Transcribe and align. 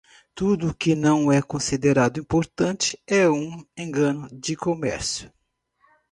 Tudo 0.33 0.69
o 0.69 0.73
que 0.73 0.95
não 0.95 1.31
é 1.31 1.43
considerado 1.43 2.19
importante 2.19 2.99
é 3.05 3.29
um 3.29 3.63
engano 3.77 4.27
de 4.31 4.55
comércio. 4.55 5.31